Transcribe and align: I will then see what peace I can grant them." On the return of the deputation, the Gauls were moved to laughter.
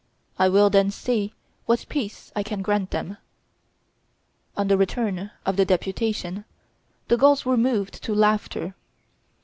I 0.39 0.49
will 0.49 0.71
then 0.71 0.89
see 0.89 1.31
what 1.67 1.85
peace 1.87 2.31
I 2.35 2.41
can 2.41 2.63
grant 2.63 2.89
them." 2.89 3.17
On 4.57 4.67
the 4.67 4.75
return 4.75 5.29
of 5.45 5.57
the 5.57 5.63
deputation, 5.63 6.43
the 7.07 7.17
Gauls 7.17 7.45
were 7.45 7.55
moved 7.55 8.01
to 8.05 8.15
laughter. 8.15 8.73